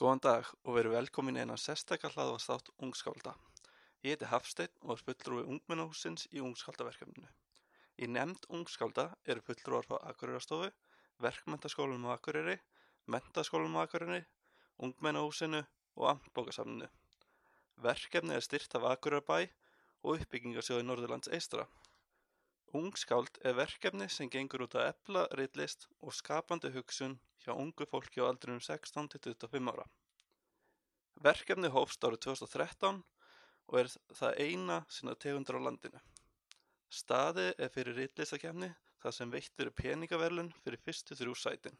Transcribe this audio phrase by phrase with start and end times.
[0.00, 3.34] Góðan dag og veru velkomin í einan sérstakka hlaðvarsþátt Ungskálda.
[4.00, 7.28] Ég heiti Hafsteinn og er fulltrúi Ungmennahúsins í Ungskáldaverkefninu.
[8.00, 10.70] Í nefnd Ungskálda eru fulltrúar frá Akureyrastofu,
[11.20, 12.56] Verkmentaskólanum á Akureyri,
[13.12, 14.24] Mentaskólanum á Akureyri,
[14.80, 15.60] Ungmennahúsinu
[16.00, 16.88] og Amtbókasafninu.
[17.84, 19.42] Verkefni er styrt af Akureyrabæ
[20.00, 21.68] og uppbyggingarsjóði Norðurlands eistra.
[22.72, 28.20] Ungskáld er verkefni sem gengur út að efla ritlist og skapandi hugsun hjá ungu fólki
[28.22, 29.86] á aldrinum 16 til 25 ára.
[31.20, 33.02] Verkefni hófst árið 2013
[33.70, 36.00] og er það eina sinna tegundur á landinu.
[36.90, 38.70] Staði er fyrir ritlistakefni
[39.02, 41.78] þar sem veitt eru peningaverlun fyrir fyrstu þrjú sætin.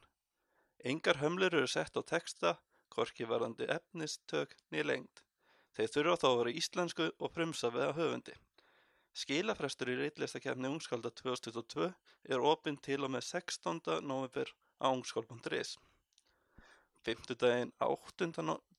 [0.85, 2.55] Engar hömlur eru sett á texta,
[2.89, 5.25] korki varandi efnistök niður lengt.
[5.77, 8.37] Þeir þurfa þá að vera íslensku og prumsa við að höfundi.
[9.21, 11.91] Skilafrestur í reitlistakefni Ungskálda 2022
[12.31, 13.81] er opinn til og með 16.
[14.07, 15.77] november á ungskál.is.
[17.05, 18.29] Fymtudaginn 8.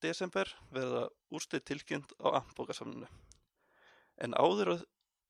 [0.02, 3.08] desember verða úrstið tilkynnt á Ambókasamninu.
[4.22, 4.76] En áður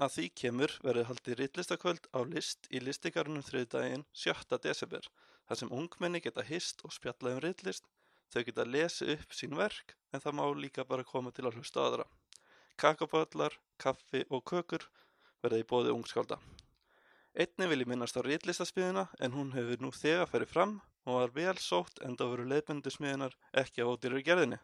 [0.01, 4.59] að því kemur verður haldið reitlistakvöld á list í listikarunum þriðdaginn 7.
[4.63, 5.07] desember
[5.47, 7.85] þar sem ungmenni geta hist og spjalla um reitlist,
[8.31, 11.85] þau geta lesið upp sín verk en það má líka bara koma til að hlusta
[11.85, 12.07] aðra.
[12.81, 14.87] Kakaböllar, kaffi og kökur
[15.43, 16.39] verða í bóði ungskálda.
[17.31, 20.73] Einni vil ég minnast á reitlistaspiðina en hún hefur nú þegar ferið fram
[21.07, 24.57] og var vel sótt en það voru leiðbendu smiðinar ekki á ódýrar gerðinni.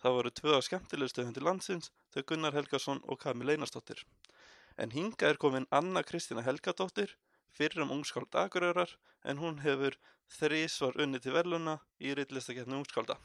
[0.00, 4.00] Það voru tvö af skemmtilegstöðundi landsins, þau Gunnar Helgason og Kamil Einarsdóttir.
[4.80, 7.12] En hinga er komin Anna Kristina Helgadóttir,
[7.52, 9.98] fyrir um ungskáld Akureyrar, en hún hefur
[10.38, 13.18] þrísvar unni til verluna í reitlistakefni ungskálda.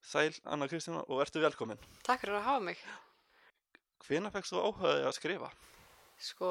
[0.00, 1.80] Sæl Anna Kristina og ertu velkomin.
[2.08, 2.80] Takk fyrir að hafa mig.
[4.08, 5.52] Hvena fegst þú áhugaði að skrifa?
[6.20, 6.48] Sko,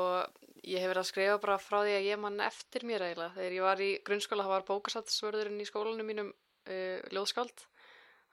[0.66, 3.36] ég hef verið að skrifa bara frá því að ég mann eftir mér eiginlega.
[3.36, 7.66] Þegar ég var í grunnskóla, það var bókasatsvörðurinn í skólanum mínum uh, ljóðskáld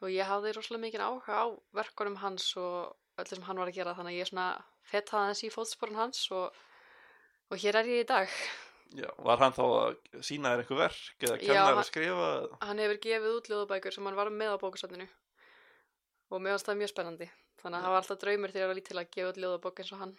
[0.00, 3.78] og ég hafði rosalega mikið áhuga á verkunum hans og öllu sem hann var að
[3.78, 4.46] gera þannig að ég svona
[4.86, 6.56] fettaði hans í fótsporun hans og,
[7.52, 8.32] og hér er ég í dag.
[8.96, 12.28] Já, var hann þá að sína þér eitthvað verk eða kenna þér að skrifa?
[12.62, 15.08] Hann hefur gefið út ljóðabækur sem hann var með á bókasatsinu
[16.30, 17.28] og mér finnst það mjög spennandi.
[17.60, 19.92] Þannig að það var alltaf draumur þegar ég var lítil að gefa út ljóðabók eins
[19.96, 20.14] og hann.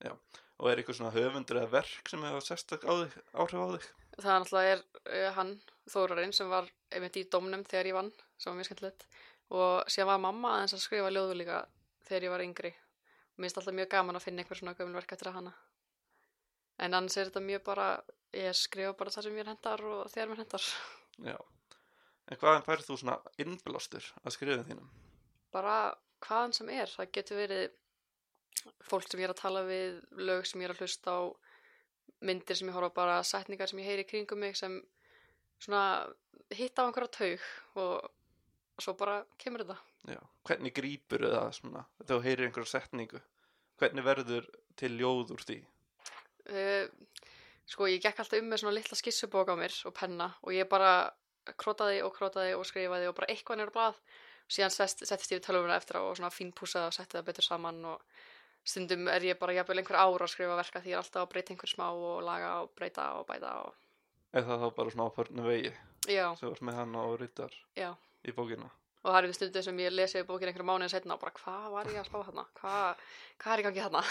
[0.00, 0.12] Já,
[0.60, 3.88] og er eitthvað svona höfundur eða verk sem hefur sérstak á þig, áhrif á þig?
[4.20, 5.52] Það er náttúrulega er uh, hann,
[5.90, 9.06] Þórarinn, sem var einmitt í domnum þegar ég vann, sem var mjög skemmtilegt.
[9.50, 11.64] Og síðan var mamma aðeins að skrifa ljóðu líka
[12.06, 12.70] þegar ég var yngri.
[13.34, 15.54] Og mér finnst alltaf mjög gaman að finna einhver svona gömul verk eftir að hana.
[16.80, 17.88] En annars er þetta mjög bara,
[18.36, 20.68] ég skrifa bara það sem mér hendar og þegar mér hendar.
[21.26, 21.36] Já,
[22.30, 24.88] en hvaðan færð þú svona innblástur að skrifa þínum?
[25.52, 25.76] Bara
[26.24, 27.66] hvaðan sem er, það getur verið
[28.86, 31.20] fólk sem ég er að tala við, lög sem ég er að hlusta á,
[32.26, 34.80] myndir sem ég horfa bara, setningar sem ég heyri kringum mig sem
[35.60, 35.84] svona
[36.52, 37.46] hitta á einhverja taug
[37.80, 39.76] og svo bara kemur þetta.
[40.14, 43.20] Já, hvernig grýpur það svona, þegar þú heyrir einhverja setningu,
[43.80, 44.48] hvernig verður
[44.80, 45.58] til ljóð úr því?
[46.50, 46.86] Uh,
[47.68, 50.68] sko, ég gekk alltaf um með svona litla skissubók á mér og penna og ég
[50.70, 51.10] bara
[51.60, 55.40] krótaði og krótaði og skrifaði og bara eitthvað nýra blað og síðan sest, settist ég
[55.40, 58.02] við tölvuna eftir á og svona fínpúsaði og setti það betur saman og
[58.66, 61.30] stundum er ég bara jafnvel einhver ára að skrifa verka því ég er alltaf að
[61.34, 63.78] breyta einhver smá og laga og breyta og bæta og...
[64.36, 65.72] Er það þá bara svona á förnu vegi?
[66.08, 66.26] Já.
[66.38, 68.68] Sem var með hann á ryttar í bókina?
[69.00, 71.36] Og það er við stundum sem ég lesi í bókina einhverja mánuðin setna og bara
[71.38, 72.46] hvað var ég að spá þarna?
[72.60, 73.02] Hvað,
[73.40, 74.04] hvað er í gangi þarna?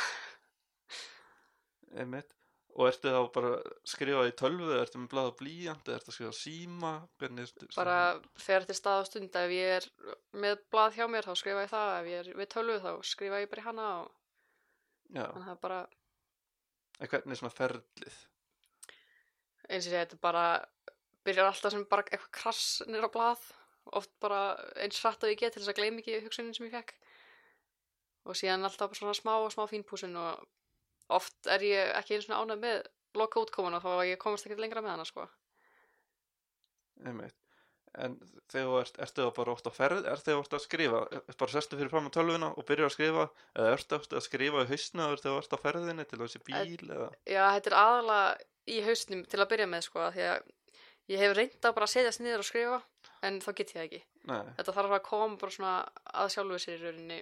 [2.02, 2.36] Einmitt.
[2.78, 3.50] Og ertu þá bara
[3.88, 7.68] skrifað í tölvu, ertu með blað og blíjandi, ertu að skrifa síma, hvernig ertu?
[7.74, 7.98] Bara
[8.40, 9.88] fer til stað og stund, ef ég er
[10.38, 13.42] með blað hjá mér þá skrifa ég það, ef ég er við tölvu þá skrifa
[13.42, 14.14] ég bara hana og.
[15.14, 15.80] Þannig að það bara
[17.00, 18.18] En hvernig er svona ferlið?
[19.70, 20.44] eins og ég segi, þetta bara
[21.28, 23.44] byrjar alltaf sem bara eitthvað krass nýra blað,
[23.96, 24.42] oft bara
[24.82, 26.96] eins hratt og ég get til þess að gleyma ekki hugsunin sem ég fekk
[28.30, 30.48] og síðan alltaf bara svona smá og smá fínpúsin og
[31.20, 32.82] oft er ég ekki eins og ánægð með
[33.18, 35.26] loka útkomuna þá að ég komast ekki lengra með hana sko.
[37.06, 37.39] Einmitt.
[38.00, 38.16] En
[38.50, 41.02] þegar þú ert, ertu þá bara ótt á ferð, er þegar þú ert að skrifa,
[41.42, 43.26] bara sestu fyrir fram á tölvuna og byrjar að skrifa,
[43.56, 47.10] eða ertu að skrifa í hausna þegar þú ert á ferðinni til þessi bíl eða?
[47.28, 48.30] Já, þetta er aðalega
[48.70, 50.54] í hausnum til að byrja með sko, því að
[51.10, 52.80] ég hef reynda bara að setjast niður og skrifa
[53.28, 54.02] en þá get ég það ekki.
[54.30, 54.40] Nei.
[54.60, 55.76] Þetta þarf að koma bara svona
[56.24, 57.20] að sjálfu sér í rauninni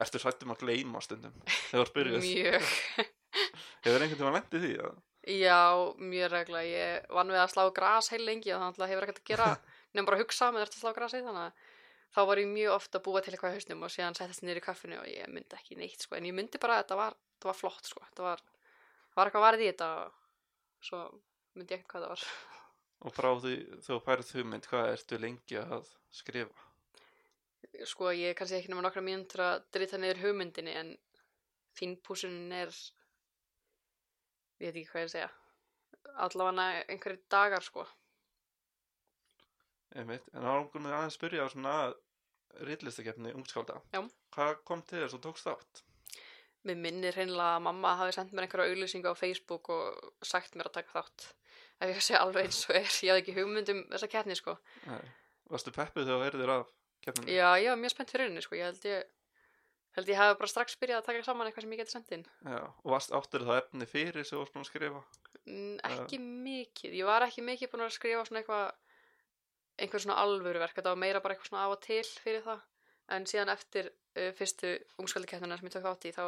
[0.00, 2.24] Ertu sættum að gleyma stundum þegar þú ert byrjuð?
[2.28, 2.68] mjög.
[3.84, 4.72] Hefur einhvern tíma lendið því?
[4.86, 5.00] Að...
[5.22, 5.58] Já,
[6.02, 6.64] mjög regla.
[6.66, 9.50] Ég vann við að slá gras heil lengi og þannig að hefur ekkert að gera
[9.92, 11.68] nefnum bara að hugsa með þetta að slá grasið þannig að
[12.12, 14.60] þá var ég mjög ofta að búa til eitthvað í hausnum og síðan settist niður
[14.60, 17.16] í kaffinu og ég myndi ekki neitt sko en ég myndi bara að þetta var,
[17.36, 18.42] þetta var flott sko þetta var,
[19.16, 20.18] var eitthvað varðið í þetta og
[20.88, 21.00] svo
[21.56, 22.26] myndi ég ekkert hvað það var
[23.02, 26.66] Og frá því þú færið hugmynd, hvað ertu lengi að skrifa?
[27.88, 30.92] Sko, ég er kannski ekki nema nokkra mínútur að drita niður hugmyndinni en
[31.78, 32.70] fínpúsunin er,
[34.62, 35.30] ég veit ekki hvað ég að segja,
[36.26, 37.86] allavega einhverju dagar sko.
[39.92, 40.28] Einmitt.
[40.32, 41.76] En árangur með aðeins spyrja á svona
[42.64, 43.80] rillistakefni ungskálda.
[43.92, 44.02] Já.
[44.32, 45.82] Hvað kom til þess og tókst átt?
[46.62, 50.70] Mér minnir hreinlega að mamma hafi sendt mér einhverja auglýsingu á Facebook og sagt mér
[50.70, 51.26] að taka þátt.
[51.82, 54.54] Ef ég sé alveg eins og er, ég hafði ekki hugmynd um þessa keppni sko.
[54.86, 55.02] Nei.
[55.50, 56.70] Varstu peppuð þegar þú heyrðir af
[57.02, 57.34] keppninu?
[57.34, 59.10] Já, ég var mjög spennt fyrir henni sko, ég held ég,
[59.96, 62.24] held ég hafi bara strax byrjað að taka saman eitthvað sem ég geti sendt inn.
[62.48, 62.60] Já.
[62.84, 65.02] Og varst áttur það efni fyrir sem þú varst búin að skrifa?
[65.42, 68.66] Mm, Ekki mikið, ég var ekki mikið búin að skrifa svona eitthvað,
[69.82, 72.62] einhver svona alvöruverk, þetta var meira bara eitthvað svona á og til fyrir það.
[73.12, 76.24] En síðan eftir uh, fyrstu ungskaldikeppnina sem ég tók þátt í, þá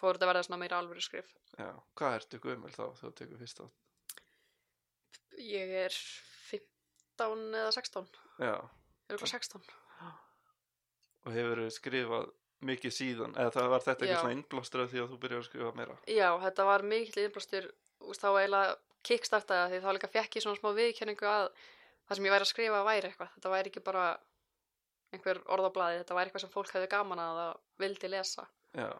[0.00, 1.34] fór þetta að verða svona meira alvöru skrif.
[1.58, 1.72] Já.
[1.98, 3.82] Hvað ertu gömul þá þegar þú tekur fyrst átt?
[5.36, 5.92] Ég er
[6.48, 8.06] 15 eða 16,
[8.40, 8.54] Já.
[9.12, 9.20] er
[12.64, 12.64] eitthvað 16.
[12.64, 13.34] Og hefur skrifað mikið síðan?
[13.36, 15.96] Eða það var þetta eitthvað svona innblástur af því að þú byrjar að skrifa meira?
[16.08, 17.66] Já, þetta var mikill innblástur
[18.16, 18.76] þá eiginlega
[19.06, 21.44] kickstartaði því þá líka fekk ég svona smá viðkenningu að
[22.06, 23.34] það sem ég væri að skrifa væri eitthvað.
[23.36, 24.06] Þetta væri ekki bara
[25.14, 27.52] einhver orð á blaði, þetta væri eitthvað sem fólk hefði gaman að það
[27.84, 28.48] vildi lesa.
[28.76, 28.90] Já.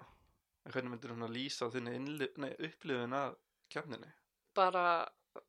[0.67, 1.99] En hvernig myndir hún að lýsa þinni.
[2.43, 3.37] Nei, upplifin að
[3.73, 4.11] keppninni?
[4.57, 4.87] Bara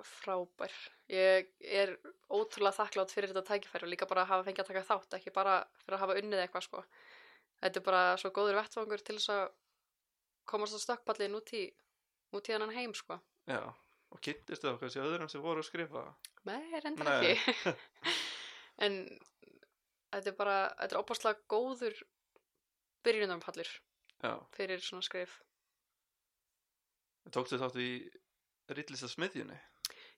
[0.04, 0.74] frábær.
[1.12, 1.94] Ég er
[2.28, 5.34] ótrúlega þakklátt fyrir þetta tækifæri og líka bara að hafa fengið að taka þátt, ekki
[5.34, 6.84] bara fyrir að hafa unnið eitthvað sko.
[7.64, 9.46] Þetta er bara svo góður vettvangur til þess að
[10.48, 11.64] komast á stökkpallin út í,
[12.38, 13.20] út í hennan heim sko.
[13.50, 13.62] Já.
[14.14, 16.04] Og kynntist það kannski öðrum sem voru að skrifa?
[16.48, 17.34] Nei, reyndar Nei.
[17.34, 17.74] ekki.
[18.86, 19.02] en
[20.14, 21.98] þetta er bara, þetta er óbúrslega góður
[23.08, 23.74] byrjunarpallur
[24.24, 24.34] Já.
[24.56, 25.42] fyrir svona skrif.
[27.36, 27.90] Tókstu þátt í
[28.72, 29.58] rillista smiðjunni?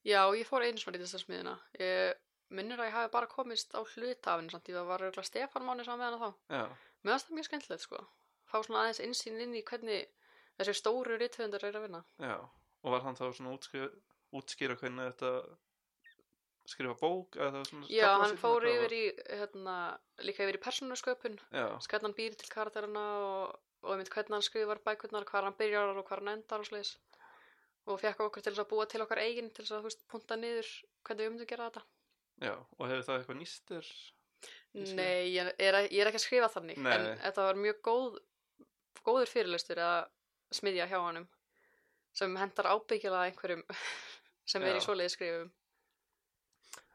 [0.06, 1.56] Já, ég fór í þessa smiðina.
[1.81, 2.19] Ég
[2.53, 6.00] minnir að ég hafi bara komist á hlutafinu samt, ég var örgulega Stefán Máni saman
[6.00, 6.30] með hana þá.
[6.53, 6.88] Já.
[7.04, 8.01] Mér finnst það mjög skemmtilegt sko.
[8.50, 10.10] Fá svona aðeins insýn inn í hvernig
[10.60, 12.04] þessi stóru rithöfundar er að vinna.
[12.19, 12.38] Já.
[12.84, 13.90] Og var hann þá svona útskýra,
[14.36, 15.34] útskýra hvernig þetta
[16.69, 17.38] skrifa bók
[17.90, 19.04] Já, hann fór hvað yfir í,
[19.40, 19.75] hérna,
[20.22, 21.66] líka yfir í persónusköpun, Já.
[21.90, 23.56] hvernig hann býr til karakterina og,
[23.86, 26.98] og einmitt hvernig hann skrifar bækurnar, hvar hann byrjar og hvar hann endar og sliðis.
[27.90, 30.69] Og fekk okkur til að búa til okkar eigin, til að, þú veist, punta niður
[31.07, 31.86] hvernig við umtum gera þetta.
[32.46, 32.56] Já.
[32.78, 33.88] Og hefur það eitthvað nýst þér?
[33.88, 34.19] Ég skil.
[34.77, 36.92] Nei, ég er, ég er ekki að skrifa þannig, Nei.
[36.94, 38.18] en þetta var mjög góð,
[39.01, 40.10] góður fyrirlustur að
[40.54, 41.25] smiðja hjá honum,
[42.13, 43.63] sem hendar ábyggilega einhverjum
[44.50, 44.77] sem er Já.
[44.77, 45.50] í svoleiði skrifum.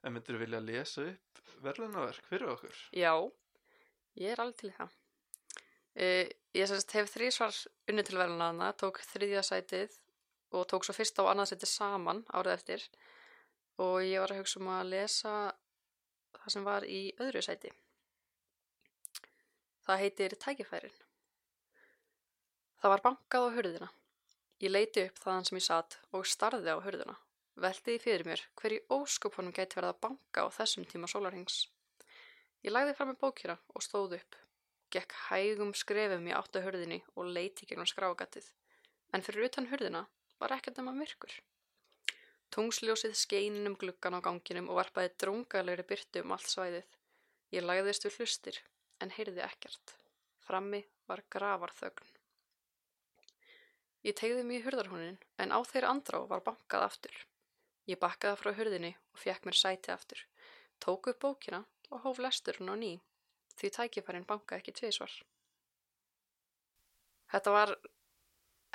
[0.05, 2.85] En myndir vilja lesa upp verðlunaverk fyrir okkur?
[2.94, 3.15] Já,
[4.20, 4.94] ég er alveg til það.
[5.94, 7.59] Uh, ég semst hef þrísvar
[7.91, 9.99] unni til verðunana, tók þriðja sætið
[10.55, 12.87] og tók svo fyrst á annað sætið saman árið eftir
[13.82, 15.35] og ég var að hugsa um að lesa
[16.44, 17.73] það sem var í öðru sæti.
[19.85, 20.96] Það heitir Tækifærin.
[22.81, 23.91] Það var bankað á hurðina.
[24.61, 27.17] Ég leiti upp þaðan sem ég satt og starði á hurðina.
[27.64, 31.69] Veltiði fyrir mér hverju óskupunum gæti verið að banka á þessum tíma sólarhengs.
[32.64, 34.37] Ég lagði fram með bókjara og stóð upp.
[34.93, 38.46] Gekk hægum skrefum í áttu hurðinni og leiti gegnum skrágatið.
[39.12, 40.06] En fyrir utan hurðina
[40.41, 41.32] var ekkert nema myrkur.
[42.55, 46.85] Tungsljósið skeinin um gluggan á ganginum og varpaði drungalegri byrtu um allt svæðið.
[47.51, 48.61] Ég lagðist við hlustir,
[49.03, 49.96] en heyrði ekkert.
[50.46, 52.13] Frammi var gravarþögn.
[54.06, 57.17] Ég tegði mig í hurðarhúnin, en á þeirra andrá var bankað aftur.
[57.91, 60.23] Ég bakkaði frá hurðinni og fekk mér sæti aftur.
[60.79, 62.93] Tók upp bókina og hóf lestur hún á ný,
[63.58, 65.15] því tækifærin bankaði ekki tvisvar.
[67.34, 67.75] Þetta var,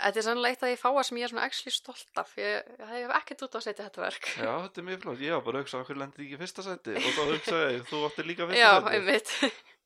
[0.03, 2.33] þetta er sannlega eitt að ég fáa sem ég er svona actually stolt af.
[2.39, 4.29] Ég, ég hef ekkert út á að setja þetta verk.
[4.35, 5.23] Já, þetta er mjög flott.
[5.25, 7.87] Ég var bara að hugsa okkur lendi ekki í fyrsta sæti og þá hugsaði ég,
[7.89, 8.93] þú átti líka fyrsta Já, sæti.
[8.99, 9.33] einmitt.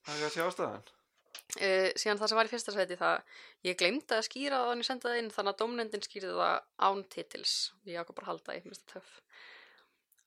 [0.04, 0.92] Það er kannski ástæðan.
[1.54, 4.84] Uh, síðan það sem var í fyrsta sæti það ég glemdi að skýra það en
[4.84, 6.56] ég sendi það inn þannig að dómnendin skýrði það
[6.88, 7.56] án titils
[7.90, 9.12] ég ákvað bara að halda, ég finnst það töff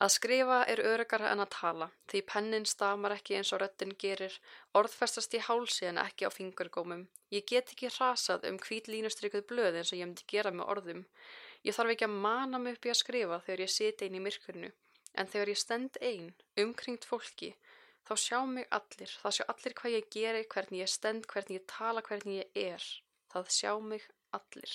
[0.04, 4.34] Að skrifa er örugara en að tala því pennin stamar ekki eins og röddin gerir
[4.76, 9.80] orðfestast í hálsi en ekki á fingurgómum ég get ekki hrasað um hvít línustrikuð blöð
[9.80, 11.06] eins og ég myndi gera með orðum
[11.64, 14.24] ég þarf ekki að mana mig upp í að skrifa þegar ég sit ein í
[14.26, 14.70] myrkurnu
[15.16, 16.28] en þegar ég stend ein,
[16.60, 17.54] umkringt fólki
[18.06, 21.64] þá sjá mig allir, það sjá allir hvað ég geri, hvernig ég stend, hvernig ég
[21.70, 22.84] tala, hvernig ég er.
[23.32, 24.74] Það sjá mig allir.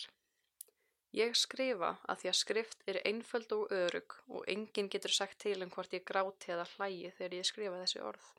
[1.11, 5.57] Ég skrifa að því að skrift er einföld og örug og enginn getur sagt til
[5.65, 8.29] um hvort ég gráti eða hlægi þegar ég skrifa þessi orð.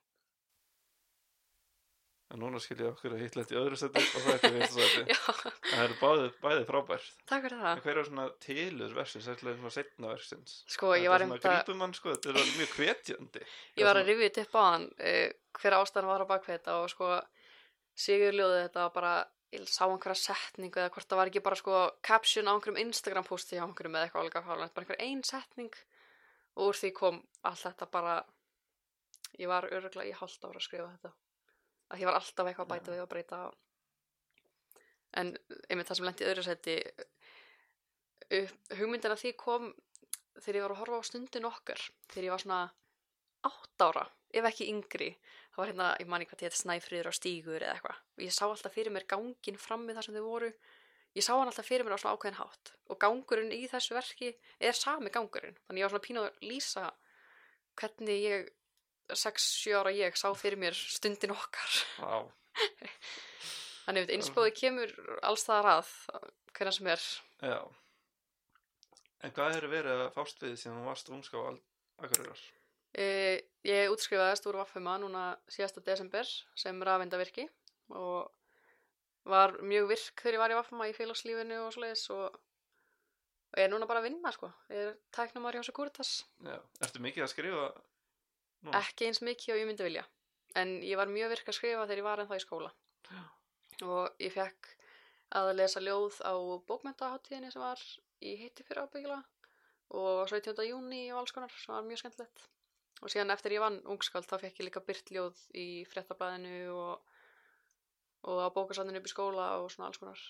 [2.32, 4.84] En núna skil ég okkur að hitla þetta í öðru seti og þetta er fyrsta
[4.86, 5.02] seti.
[5.12, 5.18] Já,
[5.52, 7.10] En það eru bæði, bæði frábært.
[7.28, 7.82] takk fyrir En það.
[7.84, 10.54] hver er svona tilur versins, ætlaði svona setna versins?
[10.72, 13.44] Sko, ég var Þetta er einmitt svona að, grípumann, sko, þetta er mjög hvetjandi.
[13.82, 15.28] ég var að rifja þetta upp á hann, uh,
[15.60, 17.10] hver ástæðan var á bakvið þetta og sko,
[18.06, 19.12] sigurljóðið þetta var bara,
[19.52, 23.26] ég sá einhverja setningu eða hvort það var ekki bara sko caption á einhverjum Instagram
[23.26, 24.22] posti hjá einhverjum eða eitthvað
[24.54, 25.74] alveg bara einhver ein setning.
[26.56, 28.14] Og úr því kom allt þetta bara,
[29.40, 31.12] ég var örgulega í hálft ára að skrifa þetta.
[31.92, 33.40] Að ég var alltaf eitthvað að bæta við og breyta.
[35.20, 35.34] En
[35.68, 36.76] einmitt það sem lendi öðru seti
[38.40, 39.72] upp- hugmyndin að því kom
[40.40, 42.60] þegar ég var að horfa á stundin okkar þegar ég var svona
[43.48, 45.12] átt ára ef ekki yngri
[45.52, 47.98] það var hérna, ég man ekki hvað þetta snæfriður á stígur eða eitthvað.
[48.16, 50.50] Og ég sá alltaf fyrir mér gangin fram með það sem þau voru.
[51.12, 52.72] Ég sá hann alltaf fyrir mér á svona ákveðin hátt.
[52.88, 55.58] Og gangurinn í þessu verki er sami gangurinn.
[55.66, 56.86] Þannig ég var svona pínu að lýsa
[57.80, 58.48] hvernig ég
[59.12, 61.76] 6-7 ára ég sá fyrir mér stundin okkar.
[62.00, 62.24] Vá,
[63.84, 65.92] þannig að innspóði kemur alls það að
[66.56, 67.06] hvernig sem er.
[67.44, 67.60] Já.
[69.22, 71.44] En hvað hefur verið að fást við síðan hún varst ungská
[72.02, 72.40] Akureyrar?
[72.92, 77.46] Uh, ég útskrifaðist úr Vaffema núna síðasta desember sem rafendavirki
[77.96, 78.28] og
[79.28, 82.36] var mjög virk þegar ég var í Vaffema í félagslífinu og svoleiðis og,
[83.52, 84.50] og ég er núna bara að vinna sko.
[84.72, 86.12] Ég er tæknumar hjá Securitas.
[86.44, 86.58] Já.
[86.82, 88.82] Ertu mikið að skrifa núna?
[88.82, 90.06] Ekki eins mikið og ég myndi vilja.
[90.58, 92.72] En ég var mjög virk að skrifa þegar ég var ennþá í skóla.
[93.08, 93.22] Já.
[93.88, 94.74] Og ég fekk
[95.38, 96.34] að lesa ljóð á
[96.68, 97.80] bókmentaháttíðinni sem var
[98.20, 99.22] í hitti fyrir ábyggilega
[99.96, 100.66] og 17.
[100.68, 102.44] júni og alls konar sem var mjög skemmtilegt.
[103.02, 107.16] Og síðan eftir ég vann ungskald þá fekk ég líka byrt ljóð í fréttablaðinu og,
[108.30, 110.22] og á bókasafninu upp í skóla og svona alls konar.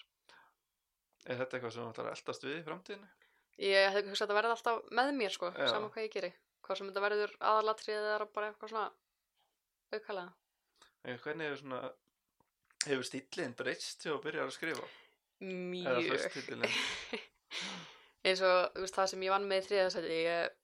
[1.29, 3.11] Er þetta eitthvað sem þú ætlar að eldast við í framtíðinu?
[3.62, 5.67] Ég hefði hugsað að þetta verði alltaf með mér sko, Já.
[5.69, 6.33] saman hvað ég geri.
[6.62, 8.88] Hvað sem þetta verður aðalatrið eða bara eitthvað svona
[9.93, 10.33] aukalega.
[11.02, 11.83] En hvernig hefur svona,
[12.87, 14.88] hefur stílinn breyst til að byrja að skrifa?
[15.43, 16.12] Mjög.
[18.26, 20.59] eins og veist, það sem ég vann með í þriðasæti ég,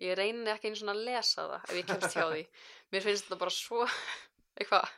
[0.00, 2.42] ég reyni ekki einu svona að lesa það ef ég kemst hjá því
[2.94, 3.86] mér finnst þetta bara svo
[4.60, 4.90] eitthvað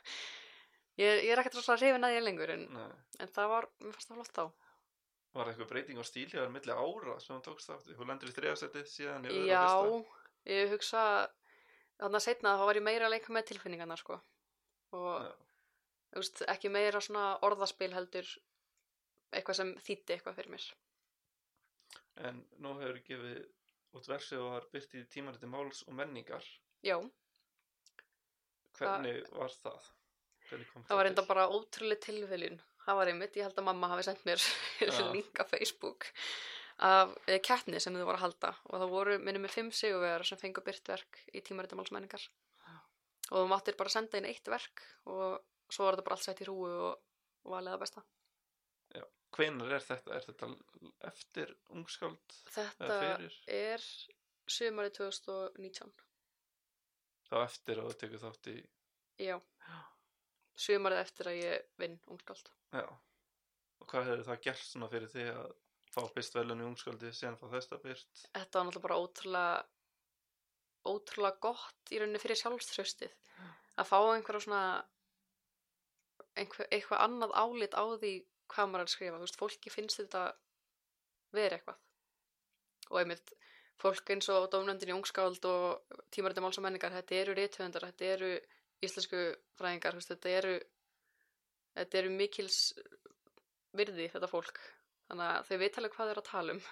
[1.01, 2.67] ég, ég er ekkert rosa hrifin að ég lengur en,
[3.19, 4.45] en það var, mér fannst það flott á
[5.33, 7.95] Var eitthvað breyting á stíl hjá þér milli ára sem þú tókst í?
[7.97, 10.19] Þú lendur í þriðasetti síðan í öðru og já, fyrsta?
[10.53, 11.05] ég hugsa
[12.03, 14.19] þannig að setna þá var ég meira að leika með tilfinningarnar sko
[14.93, 15.31] og Já.
[16.19, 18.29] veist, ekki meira svona orðaspil heldur
[19.33, 20.69] eitthvað sem þýtti eitthvað fyrir mér
[22.29, 23.39] En nú hefur gefið
[23.93, 26.45] út versi og var byrt í tímariti máls og menningar.
[26.83, 26.97] já,
[28.77, 29.89] Hvernig var það?
[30.49, 32.57] Hvernig kom það var enda bara ótrúlega tilviljun.
[32.83, 34.41] Það var einmitt, ég held að mamma hafi sendt mér
[34.81, 35.11] Já.
[35.13, 36.07] link á Facebook
[36.83, 37.13] af
[37.45, 38.49] keppni sem þau voru að halda.
[38.71, 42.25] Og það voru minnum með fimm sigurvegar sem fengu byrtverk í tímaritum alls menningar.
[43.31, 45.37] Og þú máttir bara senda inn eitt verk og
[45.71, 46.97] svo var þetta bara allt sett í hrúu og,
[47.45, 48.03] og valið það besta
[49.33, 50.17] Hvenær er þetta?
[50.17, 50.49] Er þetta
[51.09, 52.99] eftir ungskáld þetta
[53.49, 53.85] er
[54.51, 55.93] sumarið 2019
[57.29, 58.57] Þá eftir að þú tekur þátt í,
[59.25, 59.35] já,
[60.65, 62.51] sumarið eftir að ég vinn ungskáld.
[62.75, 62.85] Já.
[63.81, 65.47] Og hvað hefur það gert svona fyrir þig að
[65.93, 68.23] fá fyrst velun í ungskáldi síðan fá þetta byrt?
[68.33, 69.55] þetta var náttúrulega bara ótrúlega
[70.83, 73.13] ótrúlega gott í rauninni fyrir sjálfströstið
[73.79, 74.63] að fá einhverja svona
[76.37, 78.13] einhver, eitthvað annað álit á því
[78.53, 80.25] hvað maður er að skrifa, þú veist, fólki finnst þetta
[81.33, 81.79] vera eitthvað
[82.91, 83.33] og einmitt
[83.81, 88.11] fólk eins og dómnöndin í ungskáld og tímaritum alls og menningar, þetta eru rithöfundar, þetta
[88.13, 88.31] eru
[88.83, 89.23] íslensku
[89.57, 90.53] fræðingar, veist, þetta eru
[91.73, 92.59] þetta eru mikils
[93.73, 94.61] virði þetta fólk
[95.09, 96.63] þannig að þau veit alveg hvað þau eru að tala um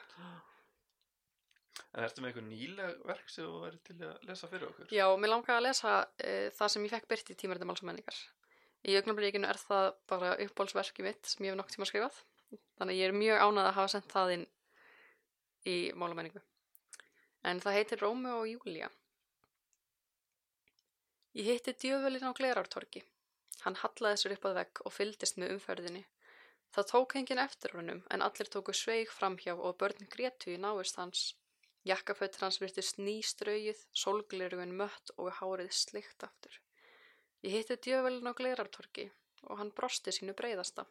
[1.91, 4.91] En ertu með eitthvað nýleg verk sem þú væri til að lesa fyrir okkur?
[4.95, 7.89] Já, mér langaði að lesa uh, það sem ég fekk byrt í tímaritum alls og
[7.89, 8.19] menningar.
[8.81, 12.15] Í augnablikinu er það bara uppbólsverki mitt sem ég hef nokk tíma skrifað.
[12.79, 14.47] Þannig að ég er mjög ánað að hafa sendt það inn
[15.69, 16.41] í málamenningu.
[17.45, 18.89] En það heitir Rómi og Júlía.
[21.37, 23.03] Ég hitti djöfulinn á Glerártorki.
[23.61, 26.01] Hann hallaði sér upp að vegg og fylgdist með umferðinni.
[26.75, 30.97] Það tók enginn eftir honum en allir tóku sveig framhjá og börn grétu í návist
[30.97, 31.23] hans.
[31.85, 36.59] Jakkafötur hans virtist nýstrauið, sólglerugun mött og hárið slikt aftur.
[37.41, 39.07] Ég hitti djövelin á glerartorki
[39.49, 40.83] og hann brosti sínu breyðasta.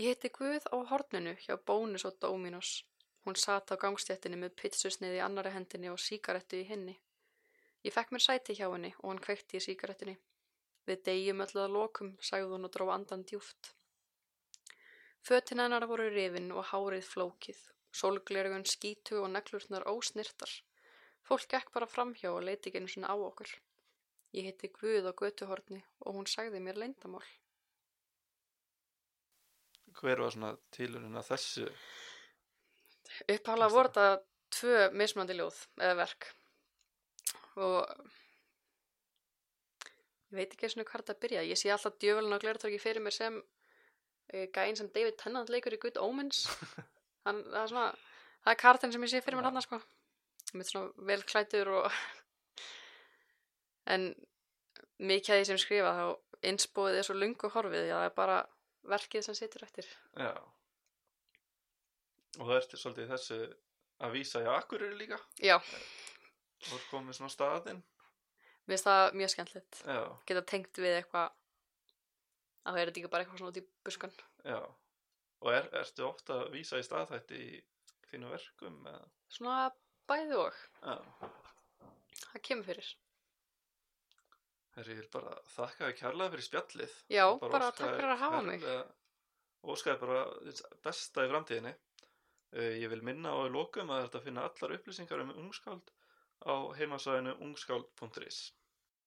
[0.00, 2.70] Ég hitti Guð á horninu hjá Bónus og Dóminos.
[3.22, 6.96] Hún sat á gangstjættinni með pitsusnið í annari hendinni og síkarettu í hinni.
[7.86, 10.16] Ég fekk mér sæti hjá henni og hann kveikti í síkarettinni.
[10.90, 13.72] Við degjum öllu að lokum, sagði hún og dró andan djúft.
[15.22, 17.62] Fötin hennar voru rifin og hárið flókið.
[17.94, 20.50] Sólglerugun skítu og neglurnar ósnirtar.
[21.22, 23.60] Fólk gekk bara framhjá og leiti ekki einu sinni á okkur.
[24.36, 27.24] Ég heiti Guð á götuhorni og hún sagði mér leyndamál.
[29.98, 31.66] Hver var svona tilurinn að þessu?
[33.26, 33.74] Upphálega Texta.
[33.74, 34.06] voru þetta
[34.54, 36.28] tvö mismunandi ljóð eða verk
[37.58, 37.90] og
[40.30, 41.42] ég veit ekki svona hvað þetta byrja.
[41.50, 45.74] Ég sé alltaf djövelin á glertorki fyrir mér sem uh, gæinn sem David Tennant leikur
[45.74, 46.46] í Good Omens.
[47.26, 47.88] Hann, það er svona,
[48.44, 49.52] það er kartin sem ég sé fyrir mér Já.
[49.52, 49.80] hann sko.
[50.54, 51.98] Með svona vel klættur og
[53.86, 54.14] en
[55.00, 56.06] mikið að því sem skrifa þá
[56.50, 58.38] innspóið er svo lungu horfið já það er bara
[58.90, 59.86] verkið sem situr eftir.
[60.16, 60.32] Já.
[62.38, 63.38] Og það ertu svolítið þessu
[64.00, 67.82] að vísa í Akureyri líka Já, og komið svona staðinn.
[68.64, 69.80] mér finnst það mjög skemmtilegt.
[69.84, 71.26] Já, geta tengt við eitthvað
[72.60, 74.60] að það er þetta ekki bara eitthvað svona út í buskan já.
[75.40, 77.60] Og er, ertu ofta að vísa í staðþætti í
[78.10, 78.80] þínu verkum?
[78.86, 79.04] Eða?
[79.30, 79.70] svona
[80.10, 80.96] bæði og, Já.
[82.32, 82.88] það kemur fyrir
[84.88, 86.96] ég vil bara þakka þér kærlega fyrir spjallið.
[87.12, 88.66] já, bara, óska takk fyrir að hafa mig
[89.60, 90.20] Óskaði bara
[90.80, 91.74] besta í framtíðinni.
[92.56, 95.92] Uh, ég vil minna á í lokum að þetta finna allar upplýsingar um ungskáld
[96.40, 98.40] á heimasvæðinu ungskáld.is.